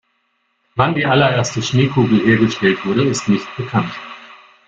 [0.73, 3.93] Wann die allererste Schneekugel hergestellt wurde, ist nicht bekannt.